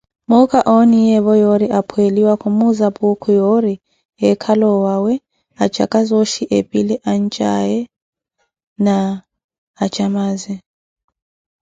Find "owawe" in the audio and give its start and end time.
4.75-5.13